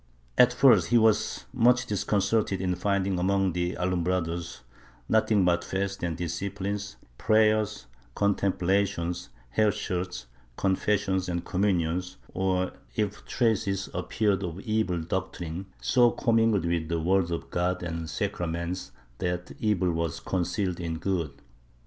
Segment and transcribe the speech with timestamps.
[0.35, 4.61] At first he was much disconcerted in finding among the Alumbrados
[5.07, 7.85] nothing but fasts and disciphnes, prayers,
[8.17, 10.25] contem plation, hair shirts,
[10.57, 16.09] confessions and communions or, if traces 22 MYSTICISM [Book VIII appeared of evil doctrines, so
[16.09, 21.29] commingled with the words of God and the sacraments that evil was concealed in good.